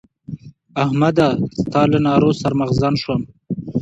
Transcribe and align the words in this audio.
احمده! 0.83 1.27
ستا 1.59 1.81
له 1.91 1.99
نارو 2.05 2.31
سر 2.41 2.51
مغزن 2.59 2.93
شوم. 3.01 3.21